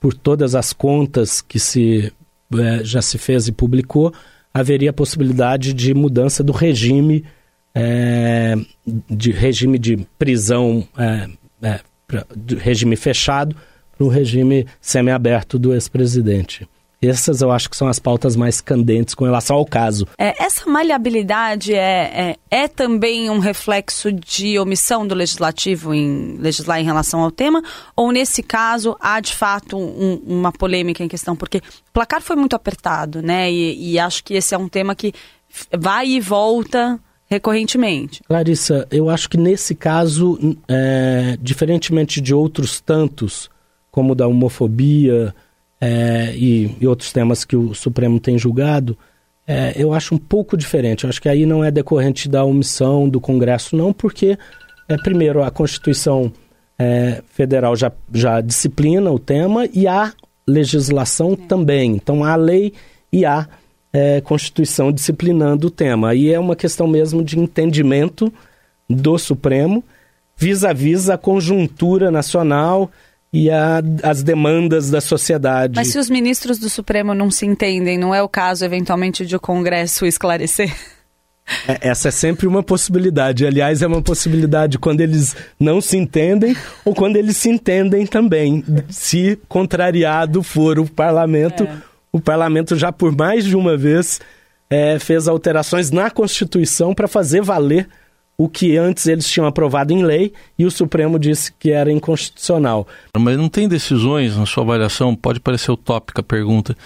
por 0.00 0.14
todas 0.14 0.54
as 0.54 0.72
contas 0.72 1.40
que 1.40 1.58
se, 1.58 2.12
é, 2.54 2.84
já 2.84 3.02
se 3.02 3.18
fez 3.18 3.46
e 3.46 3.52
publicou, 3.52 4.12
haveria 4.52 4.90
a 4.90 4.94
possibilidade 4.94 5.72
de 5.72 5.94
mudança 5.94 6.42
do 6.42 6.52
regime 6.52 7.24
é, 7.74 8.56
de 9.08 9.30
regime 9.30 9.78
de 9.78 9.98
prisão 10.18 10.88
é, 10.96 11.28
é, 11.62 11.80
pra, 12.06 12.26
regime 12.58 12.96
fechado 12.96 13.54
para 13.96 14.04
o 14.04 14.08
regime 14.08 14.66
semiaberto 14.80 15.58
do 15.58 15.74
ex-presidente. 15.74 16.66
Essas 17.00 17.40
eu 17.40 17.50
acho 17.52 17.70
que 17.70 17.76
são 17.76 17.86
as 17.86 17.98
pautas 17.98 18.34
mais 18.34 18.60
candentes 18.60 19.14
com 19.14 19.24
relação 19.24 19.56
ao 19.56 19.64
caso. 19.64 20.06
É, 20.18 20.42
essa 20.42 20.68
maleabilidade 20.68 21.72
é, 21.72 22.36
é, 22.50 22.62
é, 22.64 22.68
também 22.68 23.30
um 23.30 23.38
reflexo 23.38 24.12
de 24.12 24.58
omissão 24.58 25.06
do 25.06 25.14
legislativo 25.14 25.94
em 25.94 26.36
legislar 26.38 26.80
em 26.80 26.84
relação 26.84 27.20
ao 27.20 27.30
tema? 27.30 27.62
Ou 27.94 28.10
nesse 28.10 28.42
caso 28.42 28.96
há 29.00 29.20
de 29.20 29.34
fato 29.34 29.78
um, 29.78 30.20
uma 30.26 30.50
polêmica 30.50 31.04
em 31.04 31.08
questão? 31.08 31.36
Porque 31.36 31.58
o 31.58 31.92
placar 31.92 32.20
foi 32.20 32.34
muito 32.34 32.56
apertado, 32.56 33.22
né? 33.22 33.50
E, 33.50 33.92
e 33.92 33.98
acho 33.98 34.24
que 34.24 34.34
esse 34.34 34.54
é 34.54 34.58
um 34.58 34.68
tema 34.68 34.94
que 34.94 35.12
vai 35.78 36.08
e 36.08 36.20
volta 36.20 36.98
recorrentemente. 37.30 38.22
Larissa, 38.28 38.88
eu 38.90 39.08
acho 39.08 39.28
que 39.28 39.36
nesse 39.36 39.74
caso, 39.74 40.56
é, 40.66 41.36
diferentemente 41.40 42.20
de 42.20 42.34
outros 42.34 42.80
tantos, 42.80 43.50
como 43.90 44.14
da 44.14 44.26
homofobia 44.26 45.34
é, 45.80 46.34
e, 46.34 46.76
e, 46.80 46.86
outros 46.86 47.12
temas 47.12 47.44
que 47.44 47.56
o 47.56 47.74
Supremo 47.74 48.18
tem 48.18 48.38
julgado, 48.38 48.98
é, 49.46 49.72
eu 49.76 49.94
acho 49.94 50.14
um 50.14 50.18
pouco 50.18 50.56
diferente. 50.56 51.04
Eu 51.04 51.10
acho 51.10 51.22
que 51.22 51.28
aí 51.28 51.46
não 51.46 51.64
é 51.64 51.70
decorrente 51.70 52.28
da 52.28 52.44
omissão 52.44 53.08
do 53.08 53.20
Congresso, 53.20 53.76
não, 53.76 53.92
porque, 53.92 54.38
é, 54.88 54.96
primeiro, 54.96 55.42
a 55.42 55.50
Constituição 55.50 56.32
é, 56.78 57.22
Federal 57.30 57.74
já, 57.76 57.92
já 58.12 58.40
disciplina 58.40 59.10
o 59.10 59.18
tema 59.18 59.66
e 59.72 59.86
há 59.86 60.12
legislação 60.46 61.34
também. 61.34 61.92
Então, 61.92 62.24
há 62.24 62.36
lei 62.36 62.72
e 63.12 63.24
há 63.24 63.48
é, 63.92 64.20
Constituição 64.20 64.92
disciplinando 64.92 65.68
o 65.68 65.70
tema. 65.70 66.10
Aí 66.10 66.32
é 66.32 66.38
uma 66.38 66.56
questão 66.56 66.86
mesmo 66.86 67.24
de 67.24 67.38
entendimento 67.38 68.32
do 68.88 69.18
Supremo 69.18 69.82
vis-à-vis 70.36 71.10
a 71.10 71.18
conjuntura 71.18 72.10
nacional 72.10 72.90
e 73.32 73.50
a, 73.50 73.82
as 74.02 74.22
demandas 74.22 74.90
da 74.90 75.00
sociedade. 75.00 75.74
Mas 75.76 75.88
se 75.88 75.98
os 75.98 76.08
ministros 76.08 76.58
do 76.58 76.70
Supremo 76.70 77.14
não 77.14 77.30
se 77.30 77.46
entendem, 77.46 77.98
não 77.98 78.14
é 78.14 78.22
o 78.22 78.28
caso, 78.28 78.64
eventualmente, 78.64 79.26
de 79.26 79.36
o 79.36 79.40
Congresso 79.40 80.06
esclarecer? 80.06 80.74
É, 81.66 81.88
essa 81.88 82.08
é 82.08 82.10
sempre 82.10 82.46
uma 82.46 82.62
possibilidade. 82.62 83.46
Aliás, 83.46 83.82
é 83.82 83.86
uma 83.86 84.02
possibilidade 84.02 84.78
quando 84.78 85.00
eles 85.00 85.34
não 85.58 85.80
se 85.80 85.96
entendem 85.96 86.54
ou 86.84 86.94
quando 86.94 87.16
eles 87.16 87.36
se 87.36 87.48
entendem 87.48 88.06
também. 88.06 88.62
Se 88.90 89.38
contrariado 89.48 90.42
for 90.42 90.78
o 90.78 90.86
parlamento 90.86 91.64
é 91.64 91.88
o 92.12 92.20
parlamento 92.20 92.76
já 92.76 92.90
por 92.90 93.14
mais 93.16 93.44
de 93.44 93.56
uma 93.56 93.76
vez 93.76 94.20
é, 94.70 94.98
fez 94.98 95.28
alterações 95.28 95.90
na 95.90 96.10
Constituição 96.10 96.94
para 96.94 97.08
fazer 97.08 97.42
valer 97.42 97.88
o 98.40 98.48
que 98.48 98.76
antes 98.76 99.06
eles 99.08 99.28
tinham 99.28 99.48
aprovado 99.48 99.92
em 99.92 100.04
lei 100.04 100.32
e 100.56 100.64
o 100.64 100.70
Supremo 100.70 101.18
disse 101.18 101.52
que 101.58 101.72
era 101.72 101.90
inconstitucional. 101.90 102.86
Mas 103.18 103.36
não 103.36 103.48
tem 103.48 103.68
decisões 103.68 104.36
na 104.36 104.46
sua 104.46 104.62
avaliação, 104.62 105.16
pode 105.16 105.40
parecer 105.40 105.72
utópica 105.72 106.20
a 106.20 106.24
pergunta, 106.24 106.76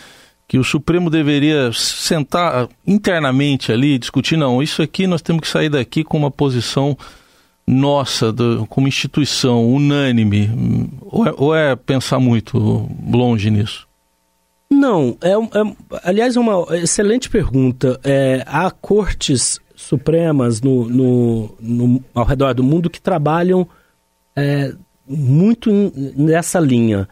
que 0.49 0.57
o 0.57 0.65
Supremo 0.65 1.11
deveria 1.11 1.71
sentar 1.75 2.69
internamente 2.87 3.71
ali 3.71 3.95
e 3.95 3.99
discutir, 3.99 4.39
não, 4.39 4.63
isso 4.63 4.81
aqui 4.81 5.07
nós 5.07 5.21
temos 5.21 5.43
que 5.43 5.49
sair 5.49 5.69
daqui 5.69 6.03
com 6.03 6.17
uma 6.17 6.31
posição 6.31 6.97
nossa, 7.67 8.33
do, 8.33 8.67
como 8.67 8.89
instituição, 8.89 9.67
unânime, 9.67 10.51
ou 11.03 11.27
é, 11.27 11.35
ou 11.37 11.55
é 11.55 11.77
pensar 11.77 12.19
muito 12.19 12.89
longe 13.07 13.51
nisso? 13.51 13.87
Não, 14.71 15.17
é, 15.21 15.33
é, 15.33 16.01
aliás, 16.03 16.35
é 16.35 16.41
uma 16.41 16.67
excelente 16.79 17.29
pergunta. 17.29 18.01
É, 18.03 18.43
há 18.47 18.71
cortes 18.71 19.61
supremas 19.93 20.63
no, 20.63 20.89
no, 20.89 21.55
no, 21.61 22.05
ao 22.15 22.25
redor 22.25 22.55
do 22.55 22.65
mundo 22.65 22.89
que 22.89 22.99
trabalham 23.01 23.69
é, 24.35 24.73
muito 25.07 25.71
nessa 26.17 26.59
linha, 26.59 27.07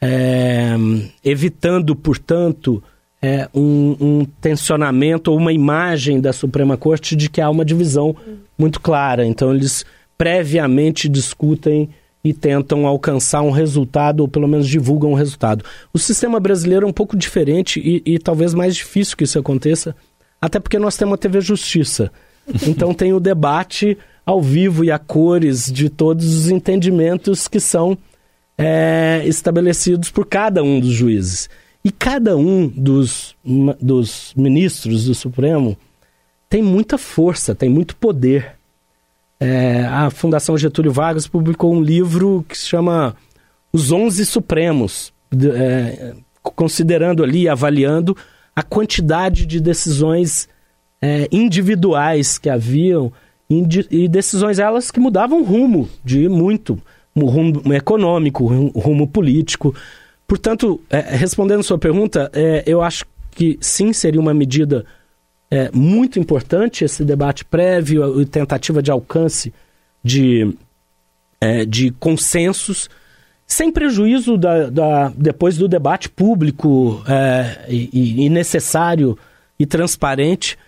é, 0.00 0.74
evitando, 1.22 1.94
portanto, 1.94 2.82
é, 3.20 3.50
um, 3.54 3.96
um, 4.00 4.24
tensionamento 4.40 5.30
ou 5.30 5.36
uma 5.36 5.52
imagem 5.52 6.18
da 6.18 6.32
Suprema 6.32 6.78
Corte 6.78 7.14
de 7.14 7.28
que 7.28 7.40
há 7.40 7.50
uma 7.50 7.66
divisão 7.66 8.16
muito 8.56 8.80
clara. 8.80 9.26
Então, 9.26 9.54
eles 9.54 9.84
previamente 10.16 11.10
discutem 11.10 11.90
e 12.24 12.32
tentam 12.32 12.86
alcançar 12.86 13.42
um 13.42 13.50
resultado, 13.50 14.20
ou 14.20 14.28
pelo 14.28 14.48
menos 14.48 14.66
divulgam 14.66 15.10
um 15.10 15.14
resultado. 15.14 15.62
O 15.92 15.98
sistema 15.98 16.40
brasileiro 16.40 16.86
é 16.86 16.88
um 16.88 16.94
pouco 16.94 17.14
diferente 17.14 17.78
e, 17.78 18.14
e 18.14 18.18
talvez 18.18 18.54
mais 18.54 18.74
difícil 18.74 19.18
que 19.18 19.24
isso 19.24 19.38
aconteça, 19.38 19.94
até 20.40 20.58
porque 20.58 20.78
nós 20.78 20.96
temos 20.96 21.14
a 21.14 21.18
TV 21.18 21.40
Justiça. 21.40 22.10
Então 22.66 22.94
tem 22.94 23.12
o 23.12 23.20
debate 23.20 23.98
ao 24.24 24.40
vivo 24.40 24.84
e 24.84 24.90
a 24.90 24.98
cores 24.98 25.70
de 25.70 25.88
todos 25.88 26.34
os 26.34 26.48
entendimentos 26.48 27.48
que 27.48 27.60
são 27.60 27.96
é, 28.58 29.22
estabelecidos 29.24 30.10
por 30.10 30.26
cada 30.26 30.62
um 30.62 30.80
dos 30.80 30.90
juízes. 30.90 31.48
E 31.84 31.92
cada 31.92 32.36
um 32.36 32.66
dos, 32.66 33.36
dos 33.80 34.32
ministros 34.36 35.04
do 35.04 35.14
Supremo 35.14 35.76
tem 36.48 36.60
muita 36.62 36.98
força, 36.98 37.54
tem 37.54 37.68
muito 37.68 37.94
poder. 37.96 38.56
É, 39.38 39.84
a 39.84 40.10
Fundação 40.10 40.58
Getúlio 40.58 40.90
Vargas 40.90 41.28
publicou 41.28 41.72
um 41.72 41.82
livro 41.82 42.44
que 42.48 42.58
se 42.58 42.66
chama 42.66 43.14
Os 43.72 43.92
Onze 43.92 44.26
Supremos, 44.26 45.12
é, 45.32 46.14
considerando 46.42 47.22
ali, 47.22 47.48
avaliando 47.48 48.16
a 48.56 48.62
quantidade 48.62 49.46
de 49.46 49.60
decisões 49.60 50.48
é, 51.00 51.28
individuais 51.30 52.38
que 52.38 52.50
haviam 52.50 53.12
e 53.48 54.08
decisões 54.08 54.58
elas 54.58 54.90
que 54.90 54.98
mudavam 54.98 55.44
rumo 55.44 55.88
de 56.04 56.28
muito, 56.28 56.82
rumo 57.14 57.72
econômico, 57.72 58.44
rumo 58.44 59.06
político. 59.06 59.72
Portanto, 60.26 60.80
é, 60.90 61.00
respondendo 61.16 61.62
sua 61.62 61.78
pergunta, 61.78 62.28
é, 62.32 62.64
eu 62.66 62.82
acho 62.82 63.04
que 63.30 63.56
sim, 63.60 63.92
seria 63.92 64.20
uma 64.20 64.34
medida 64.34 64.84
é 65.50 65.70
muito 65.72 66.18
importante 66.18 66.84
esse 66.84 67.04
debate 67.04 67.44
prévio 67.44 68.20
e 68.20 68.26
tentativa 68.26 68.82
de 68.82 68.90
alcance 68.90 69.54
de, 70.02 70.52
é, 71.40 71.64
de 71.64 71.92
consensos, 71.92 72.90
sem 73.46 73.70
prejuízo 73.70 74.36
da, 74.36 74.68
da, 74.68 75.12
depois 75.16 75.56
do 75.56 75.68
debate 75.68 76.08
público 76.08 77.02
é, 77.08 77.64
e, 77.68 78.26
e, 78.26 78.28
necessário 78.28 79.16
e 79.58 79.64
transparente, 79.64 80.58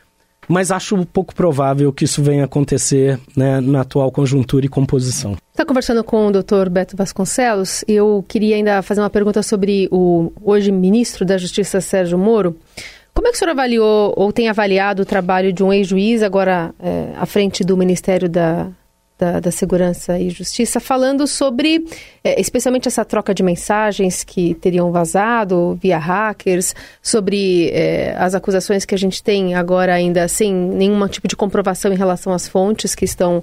mas 0.46 0.70
acho 0.70 1.04
pouco 1.06 1.34
provável 1.34 1.92
que 1.92 2.04
isso 2.04 2.22
venha 2.22 2.44
acontecer 2.44 3.18
né, 3.36 3.60
na 3.60 3.80
atual 3.80 4.10
conjuntura 4.10 4.64
e 4.64 4.68
composição. 4.68 5.36
Está 5.50 5.64
conversando 5.66 6.04
com 6.04 6.28
o 6.28 6.30
Dr. 6.30 6.70
Beto 6.70 6.96
Vasconcelos. 6.96 7.84
Eu 7.86 8.24
queria 8.26 8.56
ainda 8.56 8.80
fazer 8.80 9.00
uma 9.00 9.10
pergunta 9.10 9.42
sobre 9.42 9.88
o 9.90 10.32
hoje 10.42 10.70
ministro 10.70 11.26
da 11.26 11.36
Justiça 11.36 11.80
Sérgio 11.80 12.16
Moro. 12.16 12.56
Como 13.12 13.26
é 13.26 13.30
que 13.30 13.36
o 13.36 13.38
senhor 13.38 13.50
avaliou 13.50 14.14
ou 14.16 14.32
tem 14.32 14.48
avaliado 14.48 15.02
o 15.02 15.04
trabalho 15.04 15.52
de 15.52 15.64
um 15.64 15.72
ex-juiz, 15.72 16.22
agora 16.22 16.72
é, 16.78 17.12
à 17.16 17.26
frente 17.26 17.64
do 17.64 17.76
Ministério 17.76 18.28
da, 18.28 18.68
da, 19.18 19.40
da, 19.40 19.50
Segurança 19.50 20.18
e 20.18 20.30
Justiça, 20.30 20.78
falando 20.78 21.26
sobre, 21.26 21.84
é, 22.22 22.40
especialmente 22.40 22.86
essa 22.86 23.04
troca 23.04 23.34
de 23.34 23.42
mensagens 23.42 24.22
que 24.22 24.54
teriam 24.54 24.92
vazado 24.92 25.76
via 25.82 25.98
hackers, 25.98 26.74
sobre 27.02 27.70
é, 27.70 28.14
as 28.16 28.34
acusações 28.34 28.84
que 28.84 28.94
a 28.94 28.98
gente 28.98 29.22
tem 29.22 29.54
agora 29.54 29.92
ainda 29.92 30.28
sem 30.28 30.54
nenhum 30.54 31.06
tipo 31.08 31.26
de 31.26 31.34
comprovação 31.34 31.92
em 31.92 31.96
relação 31.96 32.32
às 32.32 32.46
fontes 32.46 32.94
que 32.94 33.04
estão 33.04 33.42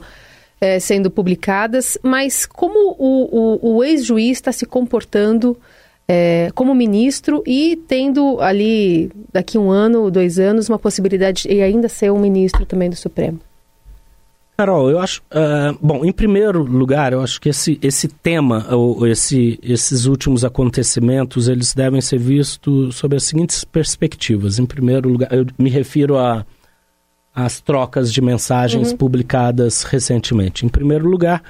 é, 0.61 0.79
sendo 0.79 1.11
publicadas, 1.11 1.97
mas 2.01 2.45
como 2.45 2.95
o, 2.97 3.67
o, 3.67 3.75
o 3.77 3.83
ex-juiz 3.83 4.37
está 4.37 4.53
se 4.53 4.65
comportando 4.65 5.57
é, 6.07 6.49
como 6.55 6.73
ministro 6.73 7.43
e 7.45 7.75
tendo 7.87 8.39
ali, 8.39 9.11
daqui 9.33 9.57
um 9.57 9.69
ano, 9.69 10.09
dois 10.09 10.39
anos, 10.39 10.69
uma 10.69 10.79
possibilidade 10.79 11.43
de 11.43 11.61
ainda 11.61 11.89
ser 11.89 12.11
um 12.11 12.19
ministro 12.19 12.65
também 12.65 12.89
do 12.89 12.95
Supremo? 12.95 13.39
Carol, 14.57 14.89
eu 14.89 14.99
acho. 14.99 15.21
Uh, 15.23 15.77
bom, 15.81 16.05
em 16.05 16.11
primeiro 16.13 16.63
lugar, 16.63 17.11
eu 17.11 17.21
acho 17.21 17.41
que 17.41 17.49
esse, 17.49 17.77
esse 17.81 18.07
tema, 18.07 18.65
ou 18.73 19.05
esse, 19.05 19.59
esses 19.61 20.05
últimos 20.05 20.45
acontecimentos, 20.45 21.49
eles 21.49 21.73
devem 21.73 21.99
ser 21.99 22.17
vistos 22.19 22.95
sob 22.95 23.17
as 23.17 23.23
seguintes 23.23 23.65
perspectivas. 23.65 24.57
Em 24.57 24.65
primeiro 24.65 25.09
lugar, 25.09 25.33
eu 25.33 25.45
me 25.57 25.69
refiro 25.69 26.17
a 26.17 26.45
as 27.35 27.59
trocas 27.59 28.13
de 28.13 28.21
mensagens 28.21 28.91
uhum. 28.91 28.97
publicadas 28.97 29.83
recentemente. 29.83 30.65
Em 30.65 30.69
primeiro 30.69 31.05
lugar, 31.05 31.43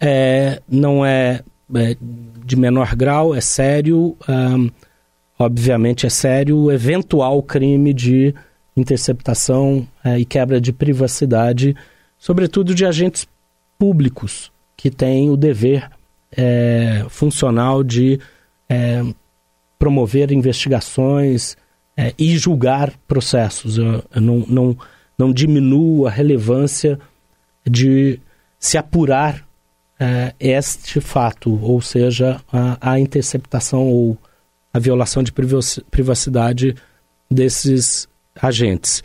é, 0.00 0.60
não 0.68 1.06
é, 1.06 1.42
é, 1.74 1.96
de 2.44 2.56
menor 2.56 2.96
grau, 2.96 3.32
é 3.32 3.40
sério, 3.40 4.16
um, 4.28 4.68
obviamente 5.38 6.06
é 6.06 6.10
sério 6.10 6.56
o 6.56 6.72
eventual 6.72 7.40
crime 7.40 7.94
de 7.94 8.34
interceptação 8.76 9.86
é, 10.04 10.18
e 10.18 10.24
quebra 10.24 10.60
de 10.60 10.72
privacidade 10.72 11.76
sobretudo 12.18 12.74
de 12.74 12.84
agentes 12.84 13.26
públicos 13.78 14.50
que 14.76 14.90
têm 14.90 15.30
o 15.30 15.36
dever 15.36 15.90
é, 16.32 17.04
funcional 17.08 17.82
de 17.82 18.20
é, 18.68 19.02
promover 19.78 20.32
investigações 20.32 21.56
é, 21.96 22.12
e 22.18 22.36
julgar 22.36 22.92
processos. 23.06 23.78
Eu, 23.78 24.04
eu 24.14 24.20
não, 24.20 24.38
não, 24.48 24.78
não 25.18 25.32
diminuo 25.32 26.06
a 26.06 26.10
relevância 26.10 26.98
de 27.68 28.20
se 28.58 28.76
apurar 28.76 29.46
é, 29.98 30.34
este 30.38 31.00
fato, 31.00 31.58
ou 31.62 31.80
seja, 31.80 32.40
a, 32.52 32.92
a, 32.92 33.00
interceptação 33.00 33.86
ou 33.86 34.18
a 34.72 34.78
violação 34.78 35.22
de 35.22 35.32
privacidade 35.90 36.74
desses 37.30 38.06
agentes. 38.34 39.02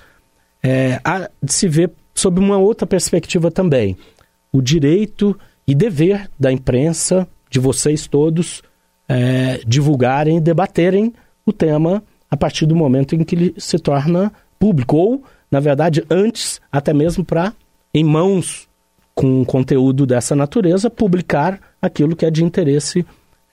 É, 0.62 1.00
há 1.04 1.30
de 1.42 1.54
se 1.54 1.68
ver 1.68 1.92
sob 2.14 2.40
uma 2.40 2.58
outra 2.58 2.86
perspectiva 2.86 3.52
também. 3.52 3.98
O 4.52 4.62
direito 4.62 5.38
e 5.68 5.74
dever 5.74 6.30
da 6.40 6.52
imprensa, 6.52 7.28
de 7.50 7.60
vocês 7.60 8.08
todos, 8.08 8.62
é, 9.08 9.62
divulgarem 9.66 10.38
e 10.38 10.42
debaterem 10.42 11.14
o 11.46 11.52
tema 11.52 12.04
a 12.30 12.38
partir 12.38 12.66
do 12.66 12.76
momento 12.76 13.14
em 13.14 13.24
que 13.24 13.36
ele 13.36 13.56
se 13.58 13.78
torna 13.78 14.32
público, 14.58 14.96
ou, 14.96 15.24
na 15.50 15.60
verdade, 15.60 16.04
antes, 16.10 16.62
até 16.72 16.94
mesmo 16.94 17.26
para, 17.26 17.54
em 17.94 18.04
mãos 18.04 18.70
com 19.14 19.44
conteúdo 19.44 20.06
dessa 20.06 20.36
natureza, 20.36 20.90
publicar 20.90 21.60
aquilo 21.82 22.16
que 22.16 22.26
é 22.26 22.32
de 22.32 22.44
interesse 22.44 23.06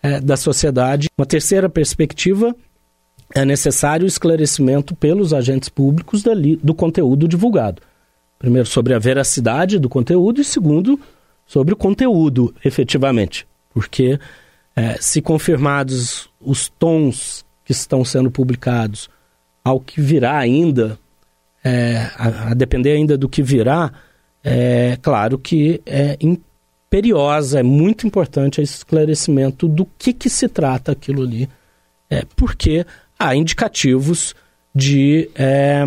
é, 0.02 0.20
da 0.20 0.36
sociedade. 0.36 1.08
Uma 1.18 1.26
terceira 1.26 1.68
perspectiva 1.68 2.54
é 3.34 3.44
necessário 3.44 4.04
o 4.04 4.08
esclarecimento 4.08 4.94
pelos 4.94 5.34
agentes 5.34 5.68
públicos 5.68 6.22
dali, 6.22 6.56
do 6.62 6.72
conteúdo 6.72 7.26
divulgado. 7.26 7.82
Primeiro, 8.38 8.68
sobre 8.68 8.94
a 8.94 8.98
veracidade 8.98 9.78
do 9.78 9.88
conteúdo, 9.88 10.40
e 10.40 10.44
segundo, 10.44 10.98
sobre 11.46 11.74
o 11.74 11.76
conteúdo, 11.76 12.54
efetivamente. 12.64 13.46
Porque, 13.70 14.18
é, 14.76 14.96
se 15.00 15.20
confirmados 15.20 16.30
os 16.40 16.68
tons 16.68 17.44
que 17.64 17.72
estão 17.72 18.04
sendo 18.04 18.30
publicados 18.30 19.10
ao 19.64 19.80
que 19.80 20.00
virá 20.00 20.38
ainda, 20.38 20.98
é, 21.64 22.10
a, 22.16 22.50
a, 22.50 22.54
depender 22.54 22.92
ainda 22.92 23.18
do 23.18 23.28
que 23.28 23.42
virá, 23.42 23.92
é 24.42 24.96
claro 25.02 25.38
que 25.38 25.82
é 25.84 26.16
imperiosa, 26.20 27.60
é 27.60 27.62
muito 27.62 28.06
importante 28.06 28.60
esse 28.60 28.76
esclarecimento 28.76 29.66
do 29.66 29.86
que, 29.98 30.12
que 30.12 30.30
se 30.30 30.48
trata 30.48 30.92
aquilo 30.92 31.22
ali. 31.22 31.48
É, 32.08 32.24
porque 32.36 32.86
há 33.18 33.34
indicativos 33.34 34.34
de 34.74 35.28
é, 35.34 35.82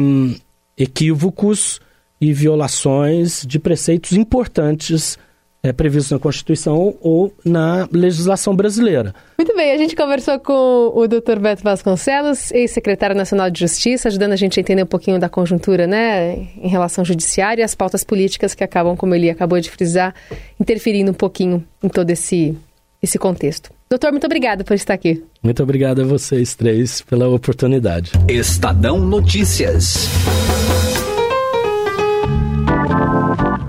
equívocos 0.77 1.79
e 2.21 2.31
violações 2.31 3.43
de 3.45 3.57
preceitos 3.57 4.13
importantes 4.13 5.17
é, 5.63 5.71
previstos 5.71 6.11
na 6.11 6.19
Constituição 6.19 6.95
ou 7.01 7.33
na 7.45 7.87
legislação 7.91 8.55
brasileira. 8.55 9.13
Muito 9.37 9.55
bem, 9.55 9.71
a 9.71 9.77
gente 9.77 9.95
conversou 9.95 10.39
com 10.39 10.91
o 10.95 11.07
Dr. 11.07 11.39
Beto 11.39 11.63
Vasconcelos, 11.63 12.51
ex-secretário 12.51 13.15
nacional 13.15 13.49
de 13.49 13.59
Justiça, 13.59 14.07
ajudando 14.07 14.33
a 14.33 14.35
gente 14.35 14.59
a 14.59 14.61
entender 14.61 14.83
um 14.83 14.87
pouquinho 14.87 15.19
da 15.19 15.29
conjuntura, 15.29 15.85
né, 15.85 16.33
em 16.57 16.67
relação 16.67 17.05
judiciária 17.05 17.61
e 17.61 17.63
as 17.63 17.75
pautas 17.75 18.03
políticas 18.03 18.55
que 18.55 18.63
acabam, 18.63 18.95
como 18.95 19.13
ele 19.13 19.29
acabou 19.29 19.59
de 19.59 19.69
frisar, 19.69 20.15
interferindo 20.59 21.11
um 21.11 21.15
pouquinho 21.15 21.63
em 21.83 21.89
todo 21.89 22.09
esse, 22.09 22.57
esse 23.01 23.19
contexto. 23.19 23.71
Doutor, 23.89 24.11
muito 24.11 24.25
obrigado 24.25 24.63
por 24.63 24.73
estar 24.73 24.93
aqui. 24.93 25.23
Muito 25.43 25.61
obrigado 25.61 26.01
a 26.01 26.05
vocês 26.05 26.55
três 26.55 27.01
pela 27.01 27.27
oportunidade. 27.27 28.11
Estadão 28.29 28.99
Notícias. 28.99 30.07